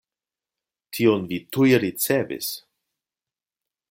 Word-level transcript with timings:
Tion 0.97 1.27
vi 1.33 1.39
tuj 1.57 1.67
ricevis. 1.83 2.49